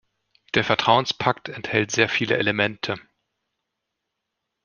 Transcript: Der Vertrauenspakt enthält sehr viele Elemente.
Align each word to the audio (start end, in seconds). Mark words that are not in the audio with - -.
Der 0.55 0.63
Vertrauenspakt 0.63 1.47
enthält 1.47 1.91
sehr 1.91 2.09
viele 2.09 2.35
Elemente. 2.35 2.95